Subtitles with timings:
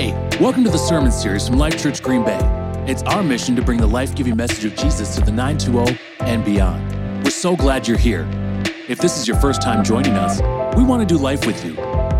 [0.00, 2.38] Hey, welcome to the sermon series from Life Church Green Bay.
[2.86, 6.42] It's our mission to bring the life giving message of Jesus to the 920 and
[6.42, 7.22] beyond.
[7.22, 8.26] We're so glad you're here.
[8.88, 10.40] If this is your first time joining us,
[10.74, 11.74] we want to do life with you.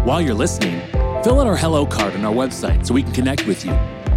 [0.04, 0.78] While you're listening,
[1.24, 3.72] fill out our hello card on our website so we can connect with you.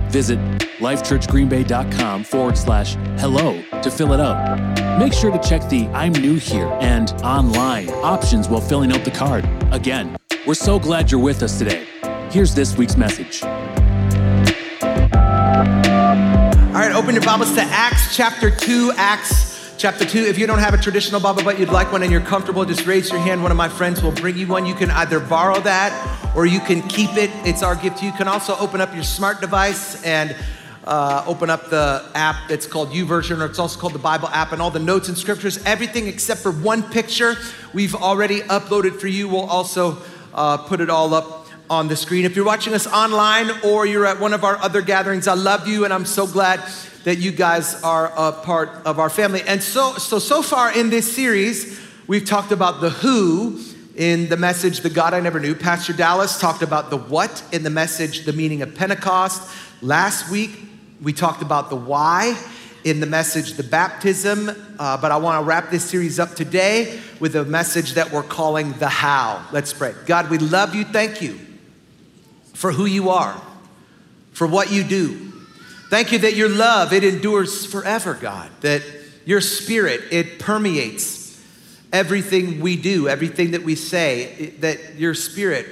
[0.10, 0.40] Visit
[0.80, 5.00] lifechurchgreenbay.com forward slash hello to fill it out.
[5.00, 9.12] Make sure to check the I'm new here and online options while filling out the
[9.12, 9.48] card.
[9.72, 11.88] Again, we're so glad you're with us today.
[12.34, 13.44] Here's this week's message.
[13.44, 13.50] All
[16.74, 18.94] right, open your Bibles to Acts chapter 2.
[18.98, 20.18] Acts chapter 2.
[20.18, 22.88] If you don't have a traditional Bible, but you'd like one and you're comfortable, just
[22.88, 23.44] raise your hand.
[23.44, 24.66] One of my friends will bring you one.
[24.66, 27.30] You can either borrow that or you can keep it.
[27.46, 28.12] It's our gift to you.
[28.12, 30.36] You can also open up your smart device and
[30.86, 34.54] uh, open up the app that's called YouVersion, or it's also called the Bible app,
[34.54, 37.36] and all the notes and scriptures, everything except for one picture
[37.76, 39.28] we've already uploaded for you.
[39.28, 40.00] We'll also
[40.34, 42.26] uh, put it all up on the screen.
[42.26, 45.68] If you're watching us online or you're at one of our other gatherings, I love
[45.68, 46.62] you and I'm so glad
[47.04, 49.42] that you guys are a part of our family.
[49.46, 53.60] And so, so, so far in this series, we've talked about the who
[53.96, 55.54] in the message, The God I Never Knew.
[55.54, 59.50] Pastor Dallas talked about the what in the message, The Meaning of Pentecost.
[59.82, 60.52] Last week,
[61.02, 62.42] we talked about the why
[62.84, 64.50] in the message, The Baptism.
[64.80, 68.24] Uh, but I want to wrap this series up today with a message that we're
[68.24, 69.46] calling The How.
[69.52, 69.94] Let's pray.
[70.06, 70.86] God, we love you.
[70.86, 71.53] Thank you
[72.54, 73.40] for who you are,
[74.32, 75.32] for what you do.
[75.90, 78.82] Thank you that your love, it endures forever, God, that
[79.26, 81.42] your spirit, it permeates
[81.92, 85.68] everything we do, everything that we say, that your spirit,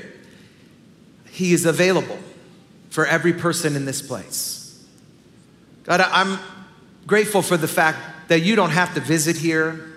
[1.32, 2.20] he is available
[2.92, 4.86] for every person in this place.
[5.84, 6.40] God, I'm
[7.08, 9.90] grateful for the fact that you don't have to visit here.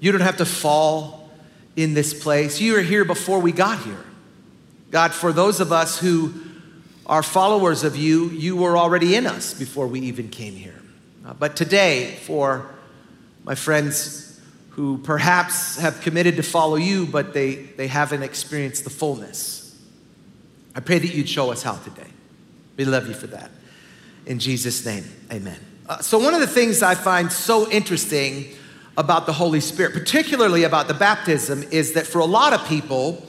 [0.00, 1.30] You don't have to fall
[1.76, 2.60] in this place.
[2.60, 4.04] You were here before we got here.
[4.90, 6.32] God, for those of us who
[7.06, 10.80] are followers of you, you were already in us before we even came here.
[11.26, 12.74] Uh, but today, for
[13.44, 14.40] my friends
[14.70, 19.76] who perhaps have committed to follow you, but they, they haven't experienced the fullness,
[20.74, 22.06] I pray that you'd show us how today.
[22.76, 23.50] We love you for that.
[24.26, 25.58] In Jesus' name, amen.
[25.88, 28.54] Uh, so, one of the things I find so interesting
[28.96, 33.26] about the Holy Spirit, particularly about the baptism, is that for a lot of people,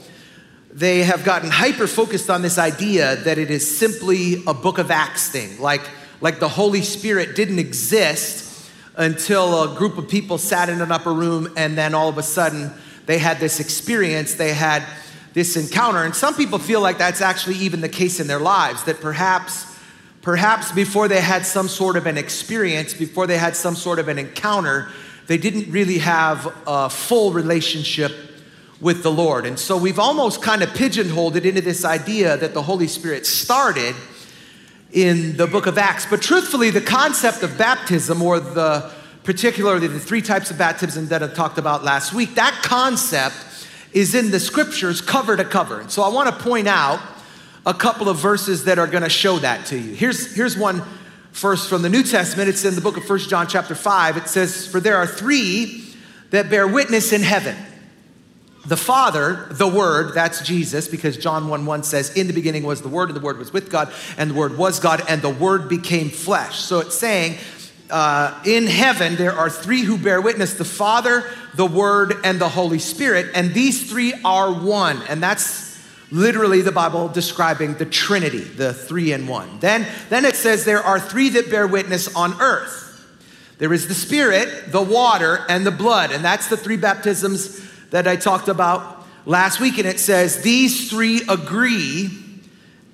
[0.72, 4.90] they have gotten hyper focused on this idea that it is simply a book of
[4.90, 5.82] Acts thing, like,
[6.20, 11.12] like the Holy Spirit didn't exist until a group of people sat in an upper
[11.12, 12.70] room and then all of a sudden
[13.06, 14.84] they had this experience, they had
[15.32, 16.04] this encounter.
[16.04, 19.66] And some people feel like that's actually even the case in their lives, that perhaps.
[20.22, 24.06] Perhaps before they had some sort of an experience, before they had some sort of
[24.06, 24.90] an encounter,
[25.28, 28.12] they didn't really have a full relationship
[28.80, 29.46] with the Lord.
[29.46, 33.26] And so we've almost kind of pigeonholed it into this idea that the Holy Spirit
[33.26, 33.94] started
[34.92, 36.06] in the book of Acts.
[36.06, 38.90] But truthfully, the concept of baptism, or the
[39.22, 43.36] particularly the three types of baptism that I talked about last week, that concept
[43.92, 45.80] is in the scriptures cover to cover.
[45.80, 47.00] And so I want to point out
[47.66, 49.94] a couple of verses that are going to show that to you.
[49.94, 50.82] Here's, here's one
[51.32, 52.48] first from the New Testament.
[52.48, 54.16] It's in the book of First John chapter 5.
[54.16, 55.84] It says, For there are three
[56.30, 57.56] that bear witness in heaven
[58.66, 62.82] the Father, the Word, that's Jesus, because John 1 1 says, In the beginning was
[62.82, 65.30] the Word, and the Word was with God, and the Word was God, and the
[65.30, 66.60] Word became flesh.
[66.60, 67.38] So it's saying,
[67.88, 72.48] uh, in heaven, there are three who bear witness the Father, the Word, and the
[72.48, 75.02] Holy Spirit, and these three are one.
[75.08, 75.70] And that's
[76.10, 79.58] literally the Bible describing the Trinity, the three in one.
[79.60, 82.88] Then, then it says there are three that bear witness on earth.
[83.58, 86.12] There is the Spirit, the water, and the blood.
[86.12, 87.60] And that's the three baptisms
[87.90, 92.10] that I talked about last week, and it says, These three agree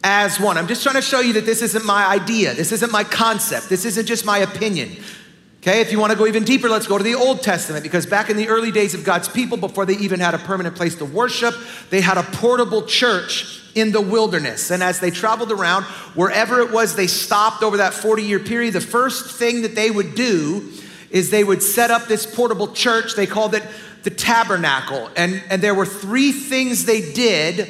[0.03, 0.57] as one.
[0.57, 3.69] I'm just trying to show you that this isn't my idea, this isn't my concept,
[3.69, 4.97] this isn't just my opinion.
[5.63, 8.07] Okay, if you want to go even deeper, let's go to the Old Testament because
[8.07, 10.95] back in the early days of God's people, before they even had a permanent place
[10.97, 11.57] to worship,
[11.91, 14.71] they had a portable church in the wilderness.
[14.71, 15.83] And as they traveled around,
[16.15, 19.91] wherever it was they stopped over that 40 year period, the first thing that they
[19.91, 20.73] would do
[21.11, 23.17] is they would set up this portable church.
[23.17, 23.65] They called it
[24.07, 25.11] the tabernacle.
[25.17, 27.69] And, and there were three things they did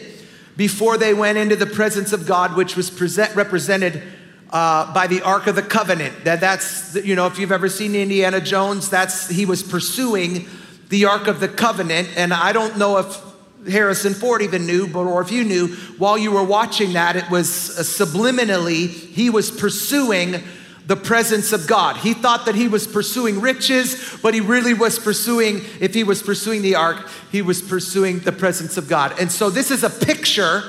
[0.55, 4.03] before they went into the presence of God, which was present, represented
[4.51, 6.25] uh, by the Ark of the Covenant.
[6.25, 10.47] That, that's, you know, if you've ever seen Indiana Jones, that's, he was pursuing
[10.91, 12.11] the Ark of the Covenant.
[12.19, 13.19] And I don't know if
[13.67, 17.31] Harrison Ford even knew, but or if you knew, while you were watching that, it
[17.31, 20.43] was uh, subliminally, he was pursuing
[20.87, 21.97] the presence of God.
[21.97, 26.23] He thought that he was pursuing riches, but he really was pursuing, if he was
[26.23, 29.19] pursuing the ark, he was pursuing the presence of God.
[29.21, 30.63] And so this is a picture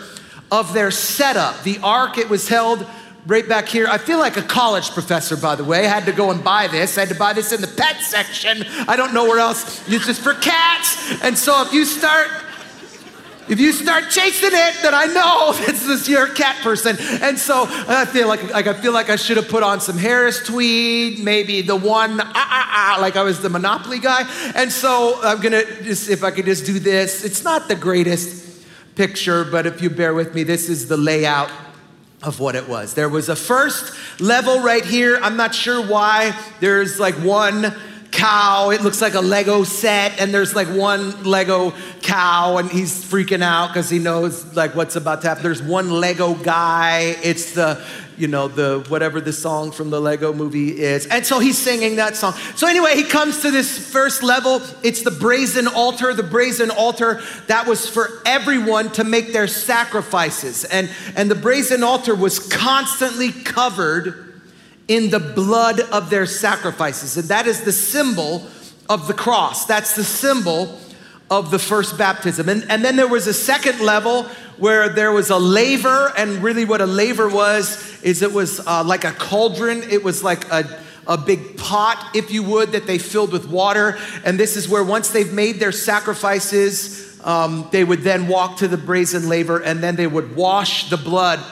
[0.52, 1.64] of their setup.
[1.64, 2.86] The ark, it was held
[3.28, 3.88] right back here.
[3.88, 5.86] I feel like a college professor, by the way.
[5.86, 6.98] I had to go and buy this.
[6.98, 8.64] I had to buy this in the pet section.
[8.88, 9.88] I don't know where else.
[9.88, 11.22] It's just for cats.
[11.22, 12.30] And so if you start
[13.50, 16.98] if you start chasing it, then I know this is your cat person.
[17.22, 19.98] And so I feel like, like I feel like I should have put on some
[19.98, 24.24] Harris tweed, maybe the one ah ah ah, like I was the Monopoly guy.
[24.56, 27.24] And so I'm gonna just if I could just do this.
[27.24, 28.66] It's not the greatest
[28.96, 31.52] picture, but if you bear with me, this is the layout
[32.24, 32.96] of what it was.
[32.96, 35.20] There was a first level right here.
[35.22, 36.38] I'm not sure why.
[36.60, 37.76] There's like one
[38.18, 38.72] cow.
[38.72, 43.44] It looks like a Lego set, and there's like one Lego cow, and he's freaking
[43.44, 45.44] out because he knows like what's about to happen.
[45.44, 47.16] There's one Lego guy.
[47.24, 47.82] It's the
[48.18, 51.98] you know the whatever the song from the Lego movie is, and so he's singing
[51.98, 52.34] that song.
[52.56, 54.62] So anyway, he comes to this first level.
[54.84, 56.14] It's the brazen altar.
[56.16, 61.84] The brazen altar that was for everyone to make their sacrifices, and and the brazen
[61.84, 64.27] altar was constantly covered
[64.88, 67.18] in the blood of their sacrifices.
[67.18, 68.48] And that is the symbol
[68.90, 69.66] of the cross.
[69.66, 70.80] That's the symbol
[71.30, 72.48] of the first baptism.
[72.48, 74.24] And, and then there was a second level
[74.58, 76.14] where there was a laver.
[76.18, 79.84] And really, what a laver was, is it was uh, like a cauldron.
[79.84, 83.98] It was like a, a big pot, if you would, that they filled with water.
[84.24, 88.70] And this is where once they've made their sacrifices, um, they would then walk to
[88.70, 91.44] the brazen laver and then they would wash the blood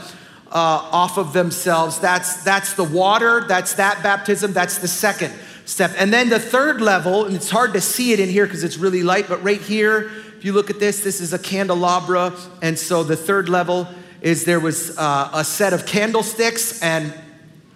[0.51, 2.00] uh, off of themselves.
[2.00, 5.33] That's, that's the water, that's that baptism, that's the second
[5.65, 5.92] step.
[5.97, 8.77] And then the third level, and it's hard to see it in here because it's
[8.77, 12.33] really light, but right here, if you look at this, this is a candelabra.
[12.62, 13.88] And so the third level
[14.21, 17.13] is there was uh, a set of candlesticks, and,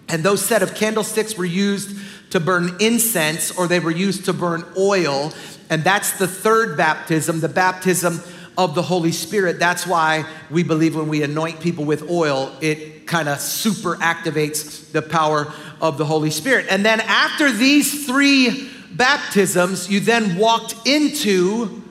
[0.08, 1.96] and those set of candlesticks were used
[2.30, 5.32] to burn incense or they were used to burn oil.
[5.68, 8.20] And that's the third baptism, the baptism
[8.60, 9.58] of the Holy Spirit.
[9.58, 14.92] That's why we believe when we anoint people with oil, it kind of super activates
[14.92, 16.66] the power of the Holy Spirit.
[16.68, 21.82] And then after these three baptisms, you then walked into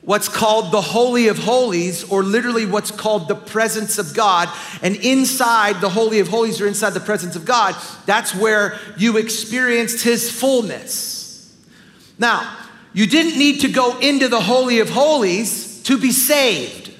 [0.00, 4.48] what's called the Holy of Holies, or literally what's called the presence of God.
[4.82, 7.76] And inside the Holy of Holies, or inside the presence of God,
[8.06, 11.54] that's where you experienced His fullness.
[12.18, 12.56] Now,
[12.92, 16.92] you didn't need to go into the Holy of Holies to be saved.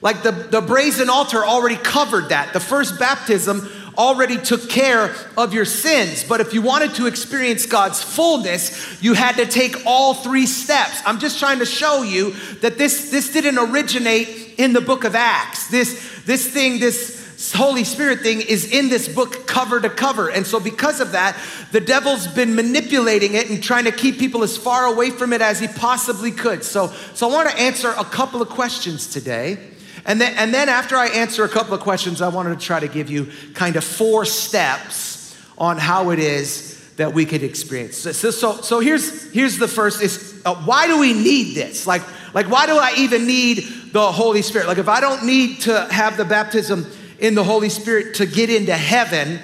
[0.00, 2.54] Like the, the brazen altar already covered that.
[2.54, 3.68] The first baptism
[3.98, 6.24] already took care of your sins.
[6.24, 11.02] But if you wanted to experience God's fullness, you had to take all three steps.
[11.04, 12.30] I'm just trying to show you
[12.62, 15.68] that this, this didn't originate in the book of Acts.
[15.68, 20.28] This, this thing, this Holy Spirit thing is in this book cover to cover.
[20.28, 21.36] And so, because of that,
[21.70, 25.40] the devil's been manipulating it and trying to keep people as far away from it
[25.40, 26.64] as he possibly could.
[26.64, 29.56] So, so I want to answer a couple of questions today.
[30.04, 32.80] And then, and then, after I answer a couple of questions, I wanted to try
[32.80, 37.98] to give you kind of four steps on how it is that we could experience.
[37.98, 41.86] So, so, so here's, here's the first is uh, why do we need this?
[41.86, 42.02] Like,
[42.34, 43.58] like, why do I even need
[43.92, 44.66] the Holy Spirit?
[44.66, 46.84] Like, if I don't need to have the baptism
[47.18, 49.40] in the Holy Spirit to get into heaven,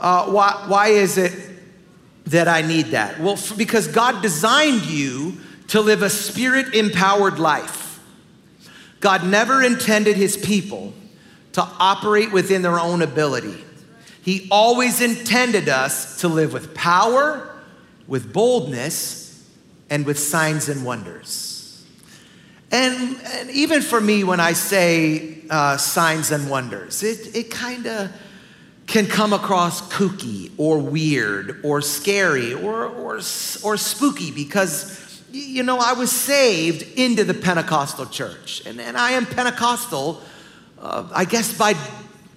[0.00, 1.32] uh, why, why is it
[2.26, 3.20] that I need that?
[3.20, 5.38] Well, because God designed you
[5.68, 8.00] to live a spirit empowered life.
[9.00, 10.92] God never intended his people
[11.52, 13.64] to operate within their own ability.
[14.22, 17.50] He always intended us to live with power,
[18.06, 19.46] with boldness,
[19.90, 21.84] and with signs and wonders.
[22.70, 27.86] And, and even for me, when I say uh, signs and wonders, it, it kind
[27.86, 28.10] of
[28.86, 33.20] can come across kooky or weird or scary or, or,
[33.62, 38.62] or spooky because, you know, I was saved into the Pentecostal church.
[38.64, 40.22] And, and I am Pentecostal,
[40.80, 41.74] uh, I guess, by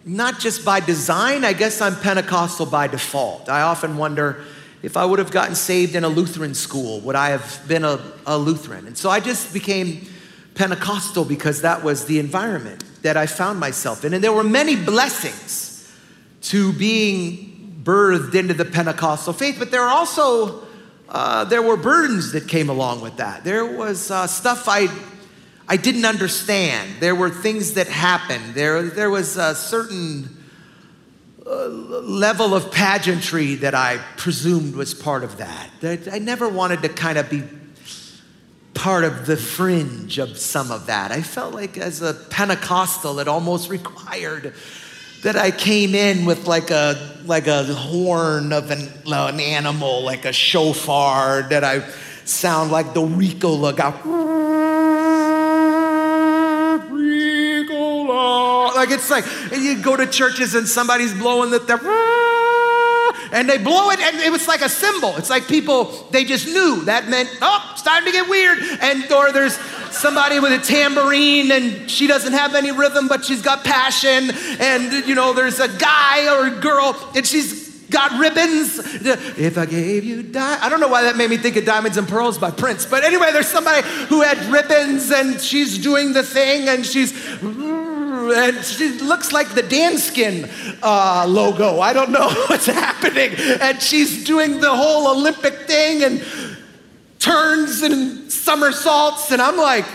[0.04, 3.48] not just by design, I guess I'm Pentecostal by default.
[3.48, 4.44] I often wonder
[4.84, 8.02] if I would have gotten saved in a Lutheran school, would I have been a,
[8.26, 8.88] a Lutheran?
[8.88, 10.08] And so I just became
[10.56, 14.14] Pentecostal because that was the environment that I found myself in.
[14.14, 15.92] And there were many blessings
[16.42, 20.64] to being birthed into the Pentecostal faith, but there are also
[21.10, 23.44] uh, there were burdens that came along with that.
[23.44, 24.88] There was uh, stuff I
[25.68, 27.00] I didn't understand.
[27.00, 28.56] There were things that happened.
[28.56, 30.38] There there was a certain
[31.46, 35.70] uh, level of pageantry that I presumed was part of that.
[35.82, 37.44] That I never wanted to kind of be
[38.82, 41.12] part of the fringe of some of that.
[41.12, 44.56] I felt like as a Pentecostal, it almost required
[45.22, 46.96] that I came in with like a
[47.26, 51.88] like a horn of an, an animal, like a shofar, that I
[52.26, 53.92] sound like the Ricola guy.
[58.76, 61.78] Like it's like you go to churches and somebody's blowing the, the
[63.32, 65.16] and they blow it, and it was like a symbol.
[65.18, 68.60] It's like people, they just knew that meant, oh, it's time to get weird.
[68.82, 69.58] And or there's
[69.92, 74.32] somebody with a tambourine and she doesn't have any rhythm, but she's got passion.
[74.60, 78.80] And you know, there's a guy or a girl, and she's got ribbons.
[79.06, 81.98] If I gave you diamonds, I don't know why that made me think of Diamonds
[81.98, 82.86] and Pearls by Prince.
[82.86, 87.12] But anyway, there's somebody who had ribbons and she's doing the thing and she's
[88.32, 90.50] and she looks like the Danskin
[90.82, 91.80] uh, logo.
[91.80, 93.34] I don't know what's happening.
[93.62, 96.26] And she's doing the whole Olympic thing and
[97.20, 99.32] turns and somersaults.
[99.32, 99.86] And I'm like,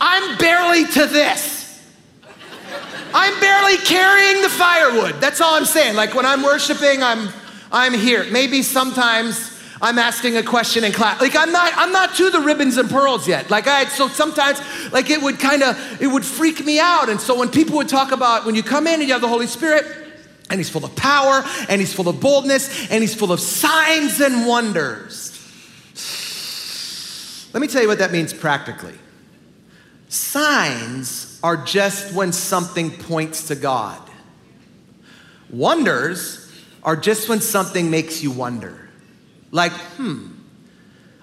[0.00, 1.82] I'm barely to this.
[3.14, 5.20] I'm barely carrying the firewood.
[5.20, 5.94] That's all I'm saying.
[5.94, 7.28] Like when I'm worshiping, I'm
[7.70, 8.24] I'm here.
[8.30, 9.53] Maybe sometimes
[9.84, 11.20] I'm asking a question in class.
[11.20, 13.50] Like I'm not, I'm not to the ribbons and pearls yet.
[13.50, 14.58] Like I, so sometimes,
[14.92, 17.10] like it would kind of, it would freak me out.
[17.10, 19.28] And so when people would talk about when you come in and you have the
[19.28, 19.84] Holy Spirit,
[20.48, 24.22] and he's full of power, and he's full of boldness, and he's full of signs
[24.22, 25.32] and wonders.
[27.52, 28.94] Let me tell you what that means practically.
[30.08, 34.00] Signs are just when something points to God.
[35.50, 36.50] Wonders
[36.82, 38.83] are just when something makes you wonder.
[39.54, 40.32] Like, hmm,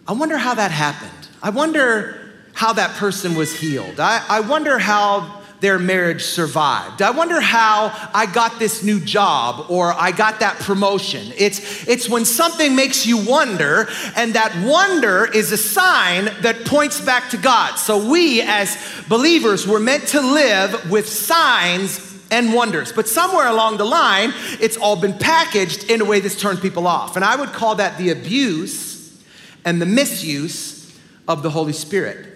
[0.07, 1.27] I wonder how that happened.
[1.43, 4.00] I wonder how that person was healed.
[4.00, 7.01] I, I wonder how their marriage survived.
[7.01, 11.33] I wonder how I got this new job or I got that promotion.
[11.38, 17.01] It's, it's when something makes you wonder, and that wonder is a sign that points
[17.01, 17.75] back to God.
[17.75, 18.77] So we as
[19.09, 22.91] believers were meant to live with signs and wonders.
[22.91, 26.88] But somewhere along the line, it's all been packaged in a way that's turned people
[26.88, 27.15] off.
[27.15, 29.21] And I would call that the abuse
[29.65, 30.97] and the misuse
[31.27, 32.29] of the Holy Spirit.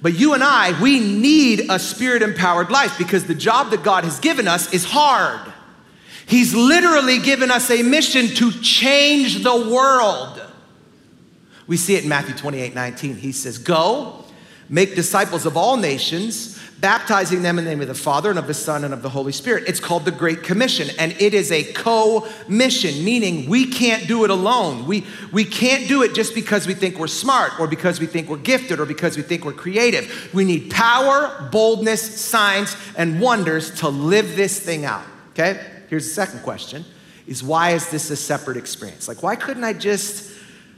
[0.00, 4.02] But you and I, we need a spirit empowered life because the job that God
[4.02, 5.52] has given us is hard.
[6.26, 10.40] He's literally given us a mission to change the world.
[11.66, 13.16] We see it in Matthew 28 19.
[13.16, 14.24] He says, Go,
[14.68, 18.48] make disciples of all nations baptizing them in the name of the Father and of
[18.48, 19.64] the Son and of the Holy Spirit.
[19.68, 24.24] It's called the Great Commission, and it is a co mission, meaning we can't do
[24.24, 24.84] it alone.
[24.84, 28.28] We, we can't do it just because we think we're smart or because we think
[28.28, 30.30] we're gifted or because we think we're creative.
[30.34, 35.06] We need power, boldness, signs, and wonders to live this thing out.
[35.30, 35.64] Okay?
[35.88, 36.84] Here's the second question
[37.28, 39.06] is why is this a separate experience?
[39.06, 40.32] Like, why couldn't I just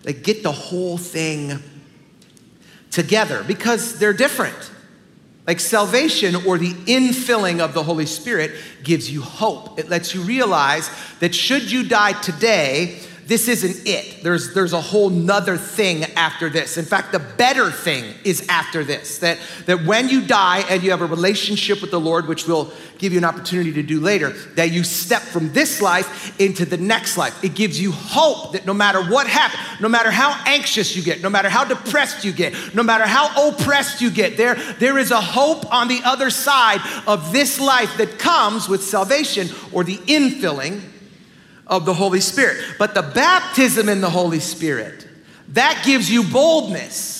[0.05, 1.63] like, get the whole thing
[2.91, 3.43] together?
[3.43, 4.71] Because they're different.
[5.47, 9.79] Like salvation or the infilling of the Holy Spirit gives you hope.
[9.79, 14.23] It lets you realize that should you die today, this isn't it.
[14.23, 16.77] There's, there's a whole nother thing after this.
[16.77, 19.19] In fact, the better thing is after this.
[19.19, 22.73] That, that when you die and you have a relationship with the Lord, which we'll
[22.99, 26.77] give you an opportunity to do later, that you step from this life into the
[26.77, 27.43] next life.
[27.43, 31.23] It gives you hope that no matter what happens, no matter how anxious you get,
[31.23, 35.11] no matter how depressed you get, no matter how oppressed you get, there, there is
[35.11, 39.97] a hope on the other side of this life that comes with salvation or the
[39.99, 40.81] infilling
[41.67, 42.59] of the Holy Spirit.
[42.79, 45.07] But the baptism in the Holy Spirit,
[45.49, 47.15] that gives you boldness.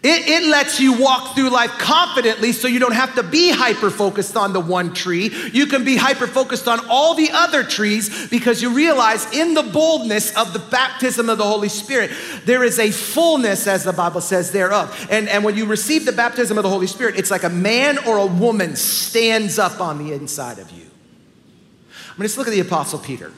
[0.00, 3.90] It, it, lets you walk through life confidently so you don't have to be hyper
[3.90, 5.34] focused on the one tree.
[5.52, 9.64] You can be hyper focused on all the other trees because you realize in the
[9.64, 12.12] boldness of the baptism of the Holy Spirit,
[12.44, 15.08] there is a fullness, as the Bible says, thereof.
[15.10, 17.98] And, and when you receive the baptism of the Holy Spirit, it's like a man
[18.06, 20.84] or a woman stands up on the inside of you.
[20.84, 23.32] I mean, let's look at the Apostle Peter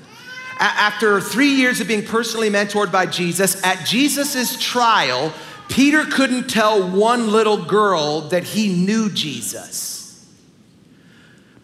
[0.60, 5.32] after three years of being personally mentored by Jesus, at Jesus' trial,
[5.68, 10.26] Peter couldn't tell one little girl that he knew Jesus.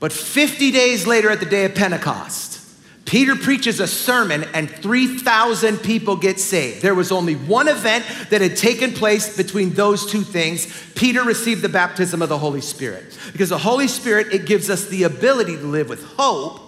[0.01, 2.61] But 50 days later, at the day of Pentecost,
[3.07, 6.83] Peter preaches a sermon and 3,000 people get saved.
[6.83, 10.67] There was only one event that had taken place between those two things.
[10.95, 13.17] Peter received the baptism of the Holy Spirit.
[13.33, 16.66] Because the Holy Spirit, it gives us the ability to live with hope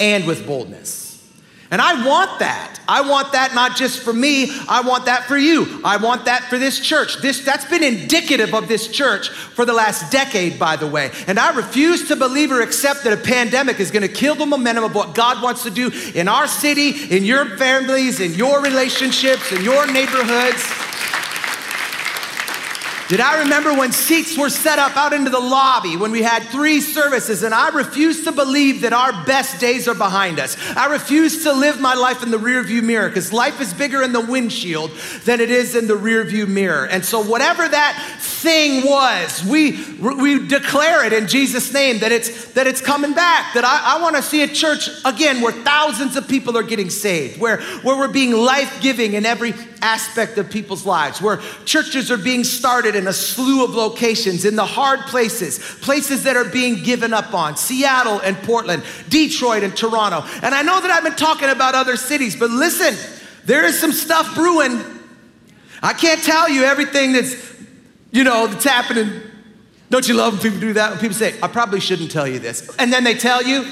[0.00, 1.10] and with boldness.
[1.72, 2.80] And I want that.
[2.88, 5.80] I want that not just for me, I want that for you.
[5.84, 7.18] I want that for this church.
[7.22, 11.12] This that's been indicative of this church for the last decade by the way.
[11.28, 14.46] And I refuse to believe or accept that a pandemic is going to kill the
[14.46, 18.60] momentum of what God wants to do in our city, in your families, in your
[18.60, 20.66] relationships, in your neighborhoods.
[23.10, 26.44] Did I remember when seats were set up out into the lobby when we had
[26.44, 27.42] three services?
[27.42, 30.56] And I refuse to believe that our best days are behind us.
[30.76, 34.12] I refuse to live my life in the rearview mirror because life is bigger in
[34.12, 34.92] the windshield
[35.24, 36.86] than it is in the rearview mirror.
[36.86, 42.52] And so, whatever that thing was, we, we declare it in Jesus' name that it's,
[42.52, 43.54] that it's coming back.
[43.54, 46.90] That I, I want to see a church again where thousands of people are getting
[46.90, 49.52] saved, where, where we're being life giving in every
[49.82, 54.54] aspect of people's lives, where churches are being started in a slew of locations, in
[54.54, 59.76] the hard places, places that are being given up on Seattle and Portland, Detroit and
[59.76, 60.24] Toronto.
[60.42, 62.94] And I know that I've been talking about other cities, but listen,
[63.44, 64.84] there is some stuff brewing.
[65.82, 67.34] I can't tell you everything that's,
[68.12, 69.22] you know, that's happening.
[69.88, 70.90] Don't you love when people do that?
[70.90, 72.70] When people say, I probably shouldn't tell you this.
[72.78, 73.64] And then they tell you.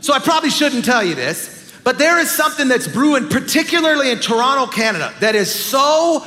[0.00, 1.72] So I probably shouldn't tell you this.
[1.84, 6.24] But there is something that's brewing, particularly in Toronto, Canada, that is so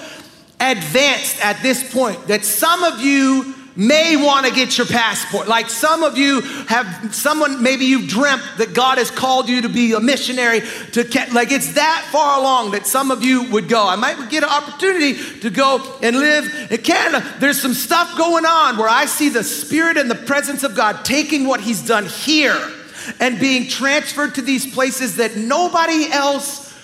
[0.60, 5.48] advanced at this point that some of you may want to get your passport.
[5.48, 9.70] Like some of you have someone, maybe you've dreamt that God has called you to
[9.70, 10.62] be a missionary
[10.94, 13.86] to, like it's that far along that some of you would go.
[13.86, 17.36] I might get an opportunity to go and live in Canada.
[17.40, 21.04] There's some stuff going on where I see the Spirit and the presence of God
[21.04, 22.72] taking what He's done here
[23.20, 26.75] and being transferred to these places that nobody else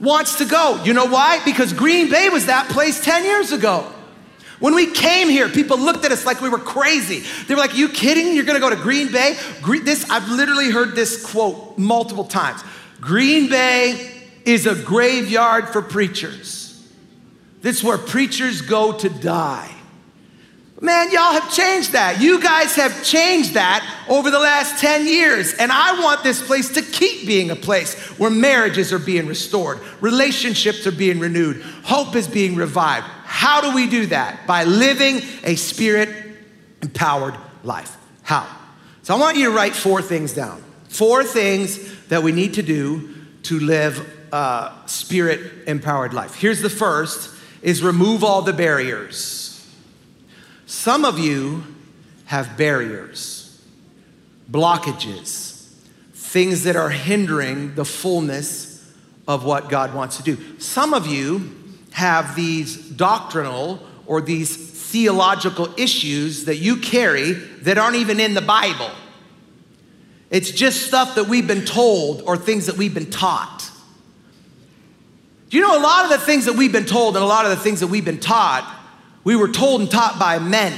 [0.00, 0.82] wants to go.
[0.84, 1.42] You know why?
[1.44, 3.92] Because Green Bay was that place 10 years ago.
[4.58, 7.24] When we came here, people looked at us like we were crazy.
[7.46, 8.34] They were like, "You kidding?
[8.34, 9.36] You're to go to Green Bay?"
[9.82, 12.62] This I've literally heard this quote multiple times.
[13.00, 14.12] Green Bay
[14.46, 16.82] is a graveyard for preachers.
[17.60, 19.75] This is where preachers go to die.
[20.78, 22.20] Man, y'all have changed that.
[22.20, 25.54] You guys have changed that over the last 10 years.
[25.54, 29.80] And I want this place to keep being a place where marriages are being restored,
[30.02, 33.06] relationships are being renewed, hope is being revived.
[33.24, 34.46] How do we do that?
[34.46, 36.10] By living a spirit
[36.82, 37.96] empowered life.
[38.22, 38.46] How?
[39.02, 40.62] So I want you to write four things down.
[40.88, 43.14] Four things that we need to do
[43.44, 46.34] to live a spirit empowered life.
[46.34, 49.35] Here's the first is remove all the barriers.
[50.66, 51.62] Some of you
[52.26, 53.64] have barriers,
[54.50, 55.68] blockages,
[56.12, 58.92] things that are hindering the fullness
[59.28, 60.58] of what God wants to do.
[60.58, 61.54] Some of you
[61.92, 64.56] have these doctrinal or these
[64.90, 68.90] theological issues that you carry that aren't even in the Bible.
[70.30, 73.70] It's just stuff that we've been told or things that we've been taught.
[75.48, 77.44] Do you know a lot of the things that we've been told and a lot
[77.44, 78.75] of the things that we've been taught
[79.26, 80.72] we were told and taught by men.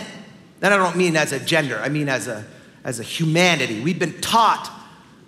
[0.61, 2.47] That I don't mean as a gender, I mean as a,
[2.83, 3.79] as a humanity.
[3.79, 4.73] We've been taught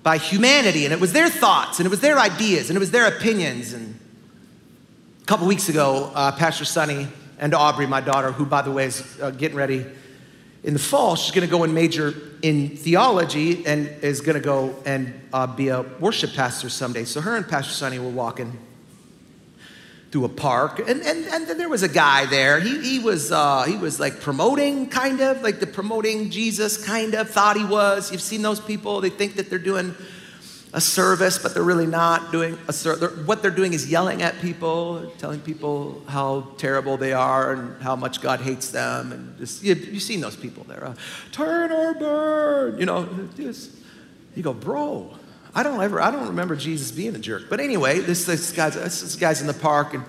[0.03, 2.93] by humanity, and it was their thoughts, and it was their ideas, and it was
[2.93, 3.75] their opinions.
[3.75, 4.01] And
[5.21, 8.87] a couple weeks ago, uh, Pastor Sunny and Aubrey, my daughter, who, by the way,
[8.87, 9.85] is uh, getting ready
[10.65, 14.45] in the fall, she's going to go and major in theology and is going to
[14.45, 17.05] go and uh, be a worship pastor someday.
[17.05, 18.59] So her and Pastor Sunny were walking
[20.11, 22.59] through a park, and, and, and then there was a guy there.
[22.59, 27.15] He, he, was, uh, he was like promoting, kind of, like the promoting Jesus, kind
[27.15, 28.11] of, thought he was.
[28.11, 29.95] You've seen those people, they think that they're doing
[30.73, 33.25] a service, but they're really not doing a service.
[33.27, 37.97] What they're doing is yelling at people, telling people how terrible they are and how
[37.97, 39.13] much God hates them.
[39.13, 40.85] And just, you, have seen those people there.
[40.85, 40.95] Uh,
[41.33, 43.71] Turn or burn, you know, just,
[44.35, 45.17] you go, bro,
[45.55, 47.45] I don't ever, I don't remember Jesus being a jerk.
[47.49, 50.05] But anyway, this, this, guy's, this guy's in the park and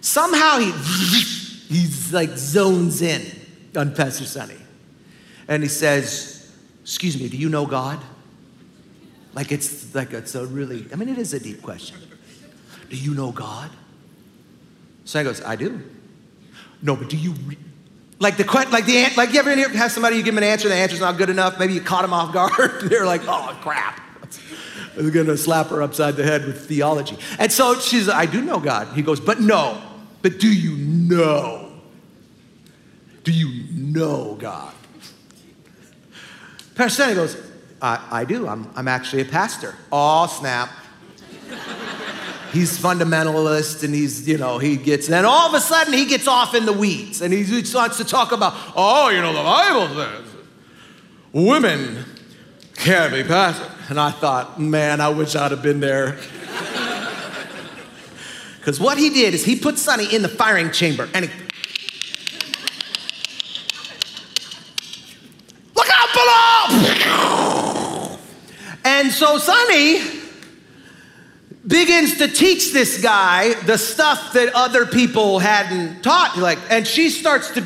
[0.00, 0.70] somehow he,
[1.68, 3.22] he's like zones in
[3.76, 4.56] on Pastor Sunny.
[5.48, 6.52] And he says,
[6.82, 8.00] excuse me, do you know God?
[9.34, 11.98] Like it's like it's a really, I mean, it is a deep question.
[12.88, 13.70] Do you know God?
[15.04, 15.82] So goes, I do.
[16.82, 17.58] No, but do you, re-
[18.20, 20.68] like the question, like the like you ever have somebody you give them an answer,
[20.68, 21.58] the answer's not good enough.
[21.58, 22.82] Maybe you caught them off guard.
[22.82, 24.04] They're like, oh crap
[24.96, 27.16] is going to slap her upside the head with theology.
[27.38, 28.88] And so she's, I do know God.
[28.94, 29.80] He goes, but no,
[30.22, 31.72] but do you know?
[33.24, 34.74] Do you know God?
[36.74, 37.36] Pastor Stanley goes,
[37.80, 38.48] I, I do.
[38.48, 39.74] I'm, I'm actually a pastor.
[39.92, 40.70] Oh, snap.
[42.52, 46.26] he's fundamentalist and he's, you know, he gets, and all of a sudden he gets
[46.26, 49.94] off in the weeds and he starts to talk about, oh, you know, the Bible
[49.94, 50.24] says
[51.32, 52.04] women
[52.76, 53.73] can't be pastors.
[53.88, 56.16] And I thought, man, I wish I'd have been there.
[58.58, 61.30] Because what he did is he put Sonny in the firing chamber and he,
[65.76, 68.18] look out below!
[68.86, 70.00] And so Sonny
[71.66, 76.38] begins to teach this guy the stuff that other people hadn't taught.
[76.38, 77.62] Like, and she starts to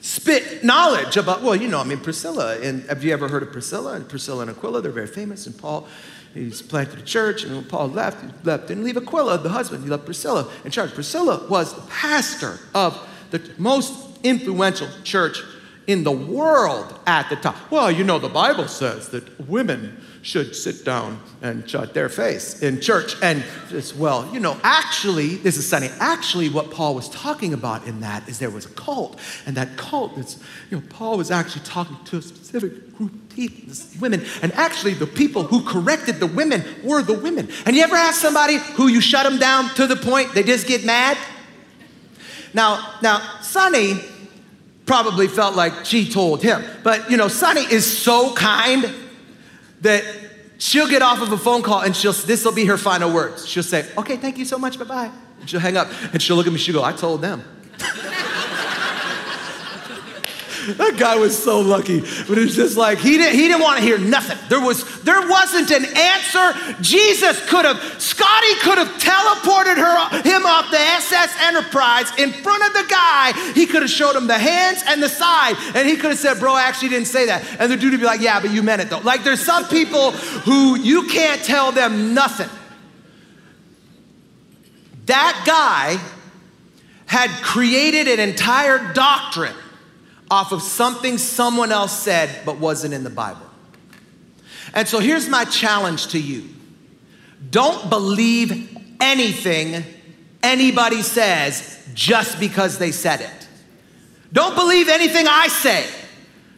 [0.00, 3.52] spit knowledge about, well, you know, I mean, Priscilla, and have you ever heard of
[3.52, 3.94] Priscilla?
[3.94, 5.88] And Priscilla and Aquila, they're very famous, and Paul,
[6.34, 9.84] he's planted a church, and when Paul left, he left, didn't leave Aquila, the husband,
[9.84, 10.92] he left Priscilla in charge.
[10.92, 12.98] Priscilla was the pastor of
[13.30, 15.42] the most influential church
[15.86, 17.56] in the world at the time.
[17.70, 22.62] Well, you know, the Bible says that women should sit down and shut their face
[22.62, 23.16] in church.
[23.22, 27.86] And as well, you know, actually, this is Sunny, actually, what Paul was talking about
[27.86, 29.18] in that is there was a cult.
[29.46, 30.38] And that cult is,
[30.70, 34.22] you know, Paul was actually talking to a specific group of people, women.
[34.42, 37.48] And actually, the people who corrected the women were the women.
[37.64, 40.66] And you ever ask somebody who you shut them down to the point they just
[40.66, 41.16] get mad?
[42.52, 43.98] Now, now, Sonny
[44.84, 46.62] probably felt like she told him.
[46.82, 48.94] But you know, Sonny is so kind
[49.80, 50.04] that
[50.58, 53.46] she'll get off of a phone call and she'll this will be her final words.
[53.46, 54.78] She'll say, "Okay, thank you so much.
[54.78, 55.10] Bye-bye."
[55.46, 56.58] she'll hang up and she'll look at me.
[56.58, 57.42] She'll go, "I told them."
[60.76, 62.00] that guy was so lucky.
[62.00, 64.38] But it's just like he didn't, he didn't want to hear nothing.
[64.48, 66.54] There was there wasn't an answer.
[66.80, 72.64] Jesus could have, Scotty could have teleported her him off the SS Enterprise in front
[72.64, 73.32] of the guy.
[73.54, 76.38] He could have showed him the hands and the side, and he could have said,
[76.38, 78.62] "Bro, I actually didn't say that." And the dude would be like, "Yeah, but you
[78.62, 82.50] meant it though." Like there's some people who you can't tell them nothing.
[85.06, 85.98] That guy
[87.06, 89.54] had created an entire doctrine
[90.30, 93.46] off of something someone else said but wasn't in the Bible.
[94.74, 96.48] And so here's my challenge to you
[97.50, 99.84] don't believe anything
[100.42, 103.48] anybody says just because they said it.
[104.32, 105.86] Don't believe anything I say.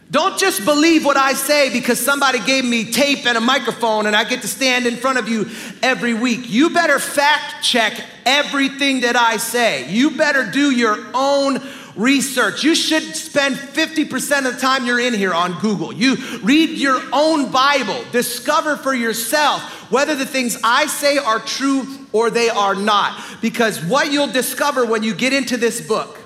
[0.09, 4.15] Don't just believe what I say because somebody gave me tape and a microphone and
[4.15, 5.49] I get to stand in front of you
[5.81, 6.49] every week.
[6.49, 7.93] You better fact check
[8.25, 9.89] everything that I say.
[9.89, 11.61] You better do your own
[11.95, 12.63] research.
[12.63, 15.93] You should spend 50% of the time you're in here on Google.
[15.93, 21.85] You read your own Bible, discover for yourself whether the things I say are true
[22.13, 23.21] or they are not.
[23.41, 26.17] Because what you'll discover when you get into this book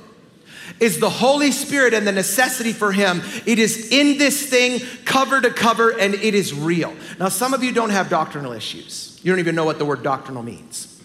[0.79, 3.21] is the Holy Spirit and the necessity for Him.
[3.45, 6.93] It is in this thing, cover to cover, and it is real.
[7.19, 9.19] Now, some of you don't have doctrinal issues.
[9.23, 11.01] You don't even know what the word doctrinal means.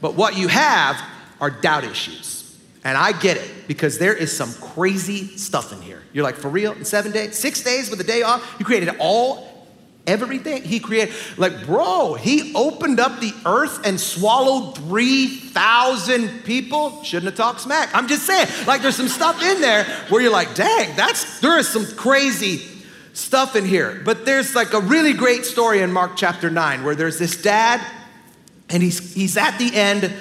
[0.00, 1.00] But what you have
[1.40, 2.39] are doubt issues.
[2.82, 6.02] And I get it because there is some crazy stuff in here.
[6.12, 6.72] You're like, for real?
[6.72, 8.56] In seven days, six days with a day off?
[8.58, 9.68] You created all,
[10.06, 10.62] everything?
[10.62, 17.02] He created, like, bro, he opened up the earth and swallowed 3,000 people.
[17.04, 17.90] Shouldn't have talked smack.
[17.94, 21.58] I'm just saying, like, there's some stuff in there where you're like, dang, that's, there
[21.58, 22.66] is some crazy
[23.12, 24.00] stuff in here.
[24.04, 27.84] But there's like a really great story in Mark chapter 9 where there's this dad
[28.70, 30.12] and he's, he's at the end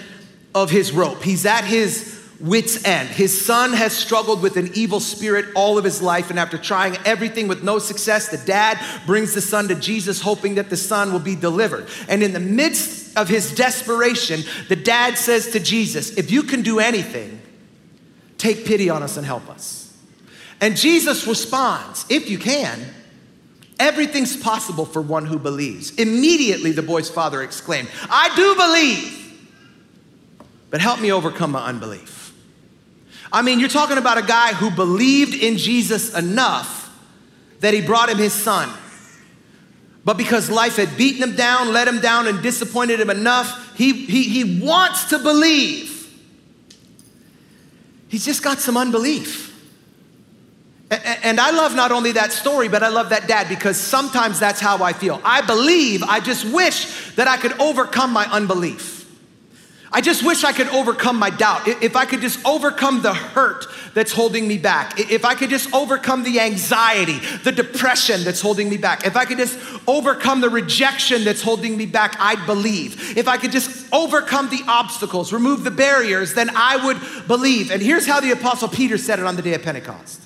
[0.53, 1.23] of his rope.
[1.23, 3.09] He's at his wits' end.
[3.09, 6.97] His son has struggled with an evil spirit all of his life, and after trying
[7.05, 11.11] everything with no success, the dad brings the son to Jesus, hoping that the son
[11.11, 11.87] will be delivered.
[12.07, 16.61] And in the midst of his desperation, the dad says to Jesus, If you can
[16.61, 17.41] do anything,
[18.37, 19.97] take pity on us and help us.
[20.61, 22.79] And Jesus responds, If you can,
[23.79, 25.91] everything's possible for one who believes.
[25.95, 29.15] Immediately, the boy's father exclaimed, I do believe,
[30.69, 32.28] but help me overcome my unbelief.
[33.31, 36.77] I mean, you're talking about a guy who believed in Jesus enough
[37.59, 38.69] that he brought him his son.
[40.03, 43.93] But because life had beaten him down, let him down, and disappointed him enough, he,
[43.93, 45.95] he, he wants to believe.
[48.07, 49.47] He's just got some unbelief.
[50.89, 54.59] And I love not only that story, but I love that dad because sometimes that's
[54.59, 55.21] how I feel.
[55.23, 58.98] I believe, I just wish that I could overcome my unbelief.
[59.91, 61.67] I just wish I could overcome my doubt.
[61.67, 64.99] If I could just overcome the hurt that's holding me back.
[64.99, 69.05] If I could just overcome the anxiety, the depression that's holding me back.
[69.07, 73.17] If I could just overcome the rejection that's holding me back, I'd believe.
[73.17, 77.71] If I could just overcome the obstacles, remove the barriers, then I would believe.
[77.71, 80.21] And here's how the Apostle Peter said it on the day of Pentecost.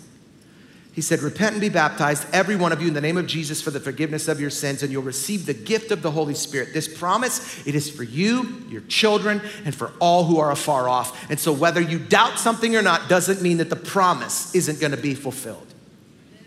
[0.94, 3.62] He said, Repent and be baptized, every one of you, in the name of Jesus
[3.62, 6.70] for the forgiveness of your sins, and you'll receive the gift of the Holy Spirit.
[6.72, 11.30] This promise, it is for you, your children, and for all who are afar off.
[11.32, 14.92] And so, whether you doubt something or not doesn't mean that the promise isn't going
[14.92, 15.74] to be fulfilled.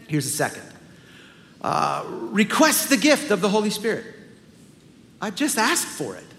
[0.06, 0.62] Here's a second
[1.60, 4.06] uh, request the gift of the Holy Spirit.
[5.20, 6.24] I just asked for it.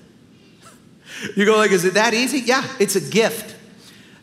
[1.35, 2.39] You go like, is it that easy?
[2.39, 3.55] Yeah, it's a gift.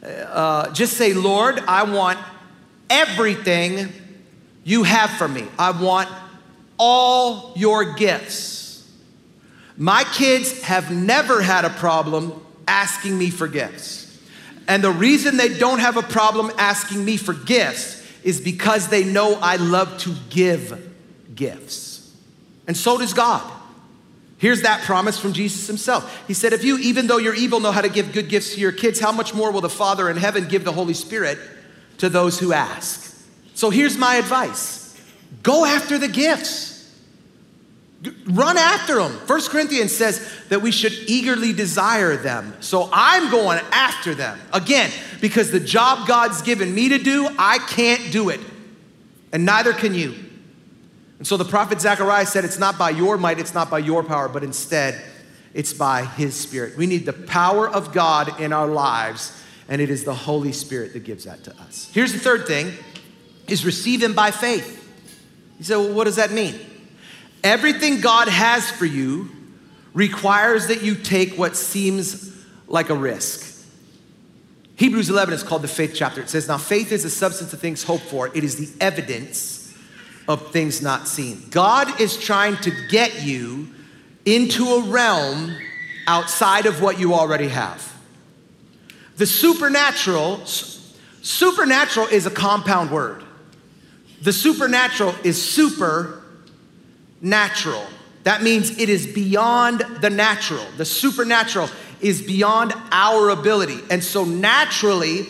[0.02, 2.18] Uh, just say, Lord, I want
[2.90, 3.92] everything
[4.64, 5.44] you have for me.
[5.58, 6.08] I want
[6.78, 8.88] all your gifts.
[9.76, 12.32] My kids have never had a problem
[12.66, 14.02] asking me for gifts.
[14.66, 19.04] And the reason they don't have a problem asking me for gifts is because they
[19.04, 20.92] know I love to give
[21.34, 22.14] gifts.
[22.66, 23.50] And so does God.
[24.38, 26.26] Here's that promise from Jesus himself.
[26.26, 28.60] He said, If you, even though you're evil, know how to give good gifts to
[28.60, 31.38] your kids, how much more will the Father in heaven give the Holy Spirit
[31.98, 33.14] to those who ask?
[33.54, 35.00] So here's my advice
[35.42, 36.72] go after the gifts.
[38.26, 39.12] Run after them.
[39.26, 42.54] First Corinthians says that we should eagerly desire them.
[42.60, 44.38] So I'm going after them.
[44.52, 44.90] Again,
[45.22, 48.40] because the job God's given me to do, I can't do it.
[49.32, 50.14] And neither can you.
[51.18, 54.04] And so the prophet Zechariah said, It's not by your might, it's not by your
[54.04, 55.02] power, but instead,
[55.54, 56.76] it's by his spirit.
[56.76, 59.32] We need the power of God in our lives,
[59.68, 61.90] and it is the Holy Spirit that gives that to us.
[61.92, 62.72] Here's the third thing
[63.48, 64.80] is receive him by faith.
[65.58, 66.54] You say, well, what does that mean?
[67.42, 69.30] Everything God has for you
[69.92, 72.34] requires that you take what seems
[72.66, 73.54] like a risk.
[74.76, 76.20] Hebrews 11 is called the faith chapter.
[76.20, 79.76] It says, Now faith is the substance of things hoped for, it is the evidence
[80.26, 81.42] of things not seen.
[81.50, 83.68] God is trying to get you
[84.24, 85.54] into a realm
[86.06, 87.93] outside of what you already have.
[89.16, 90.44] The supernatural,
[91.22, 93.22] supernatural is a compound word.
[94.22, 96.22] The supernatural is super
[97.20, 97.84] natural.
[98.24, 100.64] That means it is beyond the natural.
[100.76, 101.68] The supernatural
[102.00, 103.78] is beyond our ability.
[103.90, 105.26] And so naturally,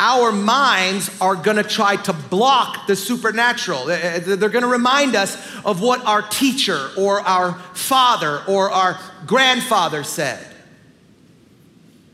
[0.00, 3.90] our minds are gonna try to block the supernatural.
[3.90, 8.98] Eh, eh, they're gonna remind us of what our teacher or our father or our
[9.26, 10.44] grandfather said.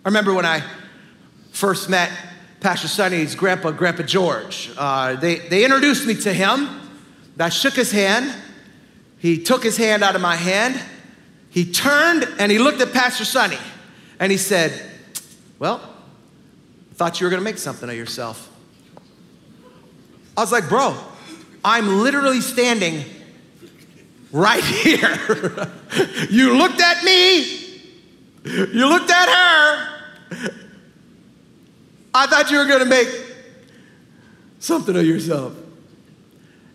[0.05, 0.62] I remember when I
[1.57, 2.12] first met
[2.61, 4.71] Pastor Sonny's grandpa, Grandpa George.
[4.77, 6.69] Uh, they, they introduced me to him.
[7.40, 8.35] I shook his hand.
[9.19, 10.79] He took his hand out of my hand.
[11.49, 13.57] He turned and he looked at Pastor Sonny
[14.21, 14.71] and he said,
[15.59, 15.81] Well,
[16.92, 18.53] thought you were going to make something of yourself.
[20.37, 20.95] I was like, Bro,
[21.64, 23.03] I'm literally standing
[24.31, 25.09] right here.
[26.31, 27.81] you looked at me,
[28.45, 29.97] you looked at her.
[32.16, 33.09] I thought you were going to make
[34.59, 35.55] something of yourself.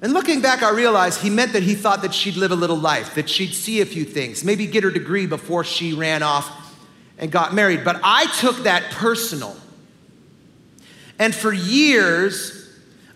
[0.02, 2.78] And looking back, I realized he meant that he thought that she'd live a little
[2.78, 6.76] life, that she'd see a few things, maybe get her degree before she ran off
[7.20, 7.84] and got married.
[7.84, 9.56] But I took that personal.
[11.20, 12.68] And for years,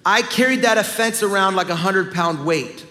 [0.05, 2.85] I carried that offense around like a hundred pound weight.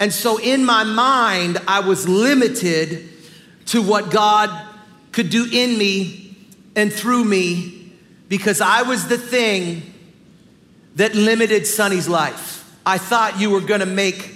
[0.00, 3.08] And so in my mind, I was limited
[3.66, 4.50] to what God
[5.12, 6.36] could do in me
[6.74, 7.85] and through me
[8.28, 9.94] because I was the thing
[10.96, 12.64] that limited Sonny's life.
[12.84, 14.34] I thought you were gonna make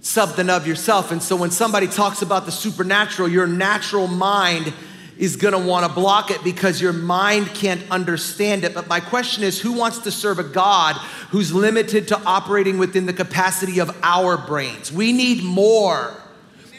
[0.00, 1.10] something of yourself.
[1.10, 4.72] And so when somebody talks about the supernatural, your natural mind
[5.18, 8.74] is gonna wanna block it because your mind can't understand it.
[8.74, 10.96] But my question is who wants to serve a God
[11.30, 14.92] who's limited to operating within the capacity of our brains?
[14.92, 16.14] We need more.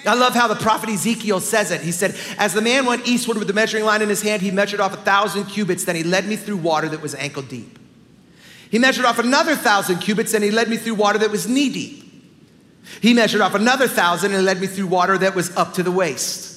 [0.06, 1.82] I love how the prophet Ezekiel says it.
[1.82, 4.52] He said, As the man went eastward with the measuring line in his hand, he
[4.52, 7.78] measured off a thousand cubits, then he led me through water that was ankle deep.
[8.70, 11.70] He measured off another thousand cubits and he led me through water that was knee
[11.70, 12.06] deep.
[13.02, 15.92] He measured off another thousand and led me through water that was up to the
[15.92, 16.49] waist.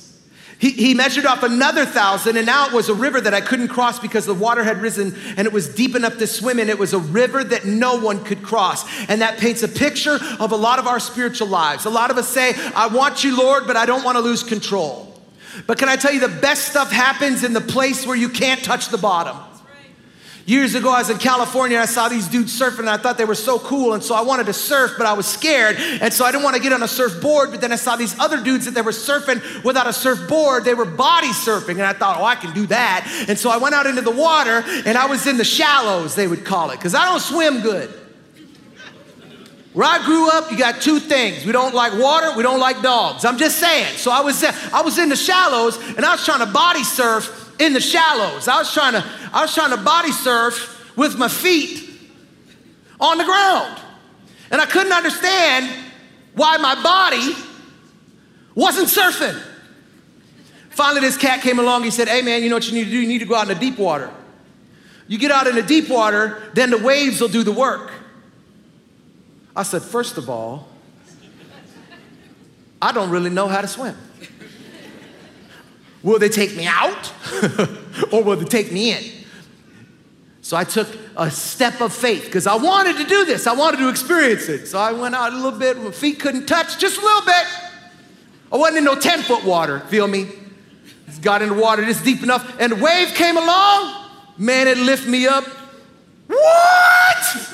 [0.62, 3.66] He, he measured off another thousand, and now it was a river that I couldn't
[3.66, 6.68] cross because the water had risen and it was deep enough to swim in.
[6.68, 8.84] It was a river that no one could cross.
[9.08, 11.84] And that paints a picture of a lot of our spiritual lives.
[11.84, 14.44] A lot of us say, I want you, Lord, but I don't want to lose
[14.44, 15.20] control.
[15.66, 18.62] But can I tell you, the best stuff happens in the place where you can't
[18.62, 19.36] touch the bottom.
[20.44, 23.16] Years ago, I was in California and I saw these dudes surfing and I thought
[23.16, 23.94] they were so cool.
[23.94, 25.76] And so I wanted to surf, but I was scared.
[25.76, 27.52] And so I didn't want to get on a surfboard.
[27.52, 30.64] But then I saw these other dudes that they were surfing without a surfboard.
[30.64, 31.72] They were body surfing.
[31.72, 33.06] And I thought, oh, I can do that.
[33.28, 36.26] And so I went out into the water and I was in the shallows, they
[36.26, 37.88] would call it, because I don't swim good.
[39.74, 41.46] Where I grew up, you got two things.
[41.46, 43.24] We don't like water, we don't like dogs.
[43.24, 43.96] I'm just saying.
[43.96, 47.51] So I was I was in the shallows and I was trying to body surf
[47.62, 48.48] in the shallows.
[48.48, 51.88] I was trying to, I was trying to body surf with my feet
[53.00, 53.80] on the ground.
[54.50, 55.70] And I couldn't understand
[56.34, 57.34] why my body
[58.54, 59.40] wasn't surfing.
[60.70, 61.84] Finally, this cat came along.
[61.84, 63.00] He said, Hey, man, you know what you need to do?
[63.00, 64.10] You need to go out in the deep water.
[65.06, 67.92] You get out in the deep water, then the waves will do the work.
[69.54, 70.68] I said, First of all,
[72.80, 73.96] I don't really know how to swim.
[76.02, 77.12] Will they take me out
[78.12, 79.04] or will they take me in?
[80.40, 83.46] So I took a step of faith because I wanted to do this.
[83.46, 84.66] I wanted to experience it.
[84.66, 85.78] So I went out a little bit.
[85.78, 87.46] My feet couldn't touch, just a little bit.
[88.52, 90.28] I wasn't in no 10 foot water, feel me?
[91.20, 95.06] Got in the water just deep enough, and the wave came along, man, it lift
[95.06, 95.44] me up.
[96.26, 97.52] What?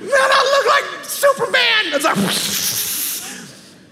[0.00, 1.94] Man, I look like Superman.
[1.94, 2.16] It's like,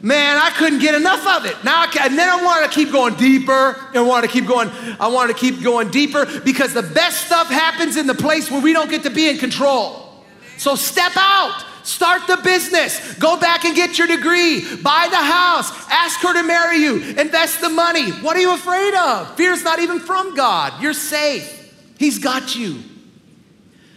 [0.04, 1.64] man, I couldn't get enough of it.
[1.64, 4.46] Now, I can, and then I wanted to keep going deeper and wanted to keep
[4.46, 4.68] going.
[5.00, 8.60] I wanted to keep going deeper because the best stuff happens in the place where
[8.60, 10.22] we don't get to be in control.
[10.58, 11.64] So step out.
[11.84, 13.14] Start the business.
[13.14, 14.76] Go back and get your degree.
[14.76, 15.70] Buy the house.
[15.90, 16.96] Ask her to marry you.
[16.96, 18.10] Invest the money.
[18.10, 19.36] What are you afraid of?
[19.36, 20.82] Fear's not even from God.
[20.82, 21.72] You're safe.
[21.98, 22.82] He's got you.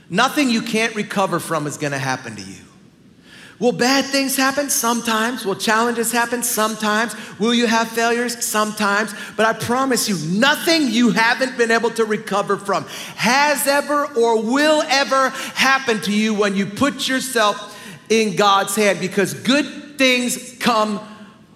[0.10, 2.66] Nothing you can't recover from is going to happen to you.
[3.60, 4.70] Will bad things happen?
[4.70, 5.43] Sometimes.
[5.43, 6.43] Will challenges happen?
[6.43, 7.15] Sometimes.
[7.39, 8.46] Will you have failures?
[8.46, 9.13] Sometimes.
[9.36, 14.41] But I promise you, nothing you haven't been able to recover from has ever or
[14.41, 17.76] will ever happen to you when you put yourself
[18.10, 21.00] in God's hand because good things come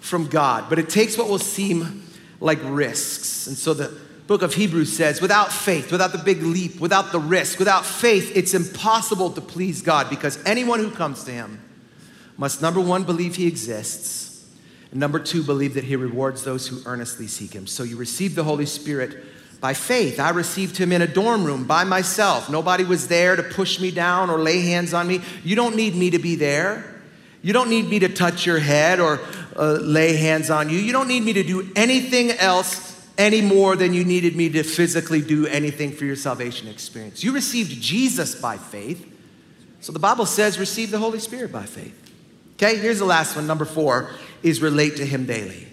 [0.00, 2.02] from God, but it takes what will seem
[2.40, 3.46] like risks.
[3.46, 7.20] And so the book of Hebrews says, without faith, without the big leap, without the
[7.20, 11.62] risk, without faith, it's impossible to please God because anyone who comes to Him
[12.36, 14.46] must number one, believe He exists,
[14.90, 17.66] and number two, believe that He rewards those who earnestly seek Him.
[17.66, 19.24] So you receive the Holy Spirit
[19.62, 20.18] by faith.
[20.18, 22.50] I received him in a dorm room by myself.
[22.50, 25.22] Nobody was there to push me down or lay hands on me.
[25.44, 27.00] You don't need me to be there.
[27.42, 29.20] You don't need me to touch your head or
[29.56, 30.78] uh, lay hands on you.
[30.78, 34.64] You don't need me to do anything else any more than you needed me to
[34.64, 37.22] physically do anything for your salvation experience.
[37.22, 39.08] You received Jesus by faith.
[39.80, 42.01] So the Bible says receive the Holy Spirit by faith.
[42.62, 43.48] Okay, here's the last one.
[43.48, 44.10] Number four
[44.44, 45.66] is relate to him daily.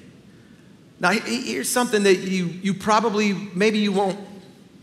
[0.99, 4.17] Now, here's something that you, you probably, maybe you won't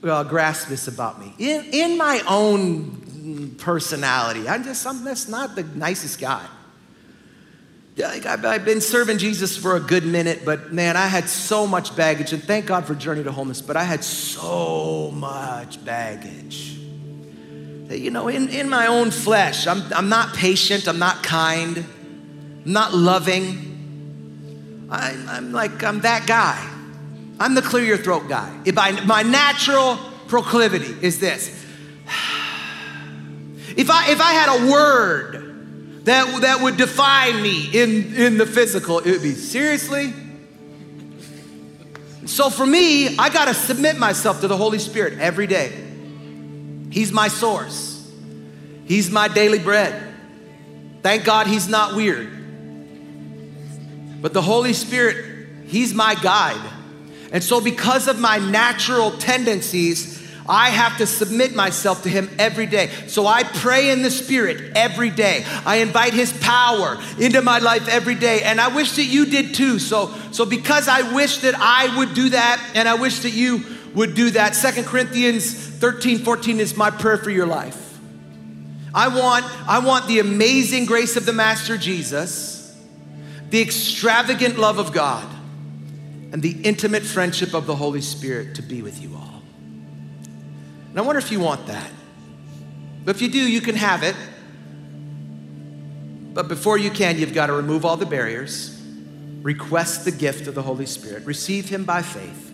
[0.04, 1.34] uh, grasp this about me.
[1.38, 6.46] In, in my own personality, I'm just, I'm not the nicest guy.
[8.00, 12.32] I've been serving Jesus for a good minute, but man, I had so much baggage,
[12.32, 16.78] and thank God for Journey to Wholeness, but I had so much baggage.
[17.88, 21.84] That, you know, in, in my own flesh, I'm, I'm not patient, I'm not kind,
[22.66, 24.88] Not loving.
[24.90, 26.62] I, I'm like, I'm that guy.
[27.38, 28.54] I'm the clear your throat guy.
[28.76, 29.98] I, my natural
[30.28, 31.64] proclivity is this.
[33.76, 38.46] If I, if I had a word that, that would define me in, in the
[38.46, 40.14] physical, it would be seriously?
[42.24, 45.72] So for me, I got to submit myself to the Holy Spirit every day.
[46.90, 48.10] He's my source,
[48.86, 50.02] He's my daily bread.
[51.02, 52.35] Thank God He's not weird.
[54.20, 56.72] But the Holy Spirit, He's my guide.
[57.32, 60.16] And so, because of my natural tendencies,
[60.48, 62.90] I have to submit myself to Him every day.
[63.06, 65.44] So I pray in the Spirit every day.
[65.64, 68.42] I invite His power into my life every day.
[68.42, 69.78] And I wish that you did too.
[69.78, 73.64] So, so because I wish that I would do that, and I wish that you
[73.94, 77.98] would do that, Second Corinthians 13, 14 is my prayer for your life.
[78.94, 82.55] I want, I want the amazing grace of the Master Jesus
[83.50, 85.26] the extravagant love of God,
[86.32, 89.42] and the intimate friendship of the Holy Spirit to be with you all.
[90.90, 91.90] And I wonder if you want that.
[93.04, 94.16] But if you do, you can have it.
[96.34, 98.82] But before you can, you've got to remove all the barriers,
[99.40, 102.50] request the gift of the Holy Spirit, receive Him by faith,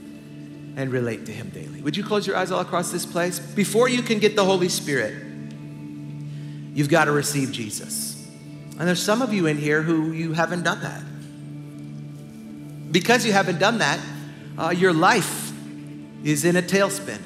[0.77, 1.81] and relate to Him daily.
[1.81, 3.39] Would you close your eyes all across this place?
[3.39, 5.15] Before you can get the Holy Spirit,
[6.75, 8.12] you've got to receive Jesus.
[8.79, 11.03] And there's some of you in here who you haven't done that.
[12.93, 14.01] Because you haven't done that,
[14.59, 15.53] uh, your life
[16.25, 17.21] is in a tailspin.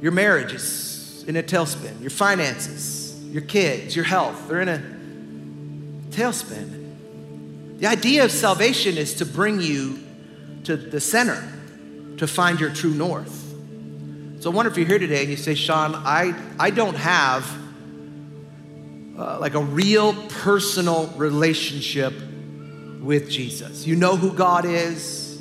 [0.00, 2.00] Your marriage is in a tailspin.
[2.00, 4.82] Your finances, your kids, your health, they're in a
[6.10, 7.78] tailspin.
[7.78, 9.98] The idea of salvation is to bring you
[10.64, 11.42] to the center,
[12.18, 13.36] to find your true north.
[14.40, 17.46] So I wonder if you're here today and you say, Sean, I, I don't have
[19.20, 22.14] uh, like a real personal relationship
[23.00, 23.86] with Jesus.
[23.86, 25.38] You know who God is.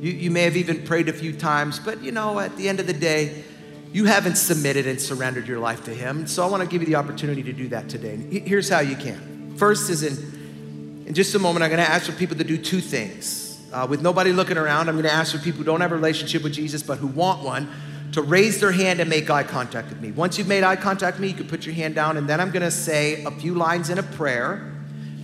[0.00, 2.80] You, you may have even prayed a few times, but you know, at the end
[2.80, 3.44] of the day,
[3.92, 6.26] you haven't submitted and surrendered your life to Him.
[6.26, 8.16] So I want to give you the opportunity to do that today.
[8.16, 9.54] Here's how you can.
[9.58, 12.56] First is in, in just a moment, I'm going to ask for people to do
[12.56, 13.60] two things.
[13.70, 15.96] Uh, with nobody looking around, I'm going to ask for people who don't have a
[15.96, 17.70] relationship with Jesus but who want one
[18.12, 20.10] to raise their hand and make eye contact with me.
[20.12, 22.40] Once you've made eye contact with me, you can put your hand down, and then
[22.40, 24.72] I'm gonna say a few lines in a prayer,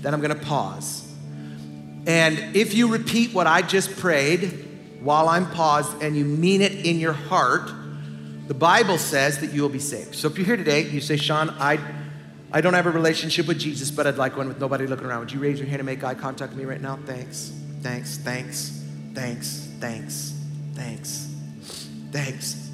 [0.03, 1.07] then I'm gonna pause.
[2.07, 4.64] And if you repeat what I just prayed
[5.01, 7.70] while I'm paused and you mean it in your heart,
[8.47, 10.14] the Bible says that you will be saved.
[10.14, 11.80] So if you're here today, you say, Sean, I,
[12.53, 15.20] I don't have a relationship with Jesus, but I'd like one with nobody looking around.
[15.20, 16.97] Would you raise your hand and make eye contact with me right now?
[17.07, 18.84] Thanks, thanks, thanks,
[19.14, 20.34] thanks, thanks,
[20.74, 21.28] thanks,
[22.12, 22.66] thanks.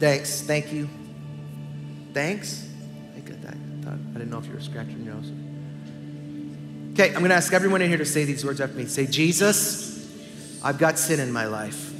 [0.00, 0.40] Thanks.
[0.40, 0.88] Thank you.
[2.12, 2.66] Thanks.
[3.16, 5.30] I didn't know if you were scratching your nose.
[6.92, 8.86] Okay, I'm going to ask everyone in here to say these words after me.
[8.86, 11.92] Say, Jesus, I've got sin in my life,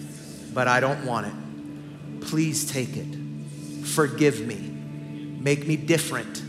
[0.53, 2.27] but I don't want it.
[2.29, 3.87] Please take it.
[3.87, 4.57] Forgive me.
[5.41, 6.43] Make me different.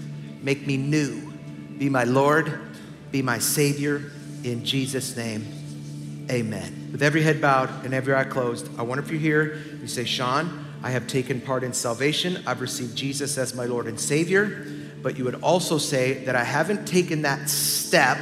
[0.44, 1.32] Make me new.
[1.78, 2.60] Be my Lord.
[3.12, 4.12] Be my Savior.
[4.44, 5.46] In Jesus' name,
[6.30, 6.90] amen.
[6.92, 10.04] With every head bowed and every eye closed, I wonder if you're here, you say,
[10.04, 12.44] Sean, I have taken part in salvation.
[12.48, 14.66] I've received Jesus as my Lord and Savior.
[15.02, 18.18] But you would also say that I haven't taken that step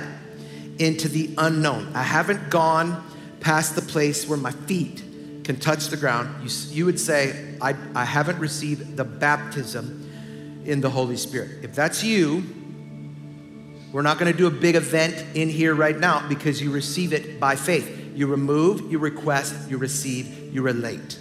[0.78, 1.92] into the unknown.
[1.94, 3.06] I haven't gone
[3.40, 5.04] past the place where my feet
[5.44, 6.30] can touch the ground.
[6.44, 11.64] You, you would say, I, I haven't received the baptism in the Holy Spirit.
[11.64, 12.44] If that's you,
[13.92, 17.14] we're not going to do a big event in here right now because you receive
[17.14, 18.12] it by faith.
[18.14, 21.20] You remove, you request, you receive, you relate.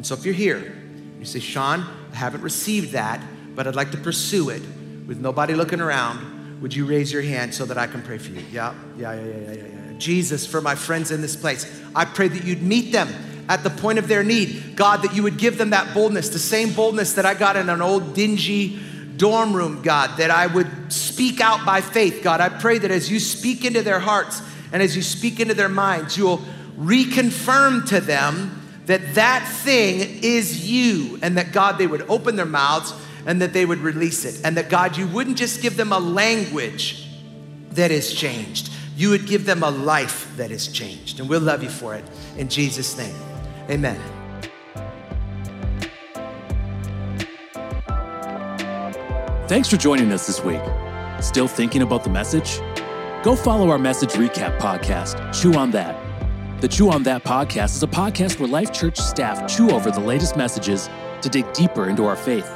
[0.00, 0.74] And so if you're here,
[1.18, 3.22] you say, Sean, I haven't received that,
[3.54, 4.62] but I'd like to pursue it
[5.06, 6.62] with nobody looking around.
[6.62, 8.42] Would you raise your hand so that I can pray for you?
[8.50, 9.98] Yeah, yeah, yeah, yeah, yeah, yeah.
[9.98, 13.10] Jesus, for my friends in this place, I pray that you'd meet them
[13.46, 14.74] at the point of their need.
[14.74, 17.68] God, that you would give them that boldness, the same boldness that I got in
[17.68, 18.80] an old dingy
[19.18, 22.22] dorm room, God, that I would speak out by faith.
[22.24, 24.40] God, I pray that as you speak into their hearts
[24.72, 26.40] and as you speak into their minds, you'll
[26.78, 28.56] reconfirm to them
[28.90, 32.92] that that thing is you, and that God, they would open their mouths
[33.26, 35.98] and that they would release it, and that God, you wouldn't just give them a
[35.98, 37.06] language
[37.72, 41.20] that is changed, you would give them a life that is changed.
[41.20, 42.04] And we'll love you for it.
[42.36, 43.14] In Jesus' name,
[43.68, 44.00] amen.
[49.46, 50.62] Thanks for joining us this week.
[51.20, 52.60] Still thinking about the message?
[53.22, 55.99] Go follow our message recap podcast, Chew on That
[56.60, 60.00] the Chew on That podcast is a podcast where Life Church staff chew over the
[60.00, 60.90] latest messages
[61.22, 62.46] to dig deeper into our faith.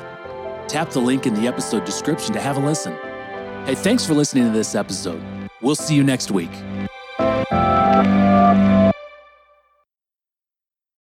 [0.68, 2.92] Tap the link in the episode description to have a listen.
[3.66, 5.22] Hey, thanks for listening to this episode.
[5.62, 6.50] We'll see you next week.